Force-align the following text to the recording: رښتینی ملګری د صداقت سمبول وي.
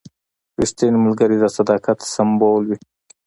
رښتینی 0.59 0.97
ملګری 1.05 1.35
د 1.39 1.45
صداقت 1.57 1.97
سمبول 2.13 2.63
وي. 2.69 2.77